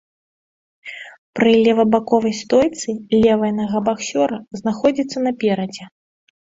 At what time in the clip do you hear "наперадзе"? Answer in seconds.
5.29-5.85